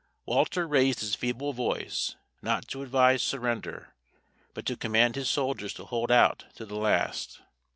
Walter 0.25 0.67
raised 0.67 1.01
his 1.01 1.13
feeble 1.13 1.53
voice, 1.53 2.15
not 2.41 2.67
to 2.69 2.81
advise 2.81 3.21
surrender, 3.21 3.93
but 4.55 4.65
to 4.65 4.75
command 4.75 5.15
his 5.15 5.29
soldiers 5.29 5.75
to 5.75 5.85
hold 5.85 6.09
out 6.09 6.45
to 6.55 6.65
the 6.65 6.75
last. 6.75 7.39